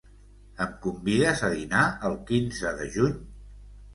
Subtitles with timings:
[0.63, 3.15] Em convides a dinar el quinze de juny?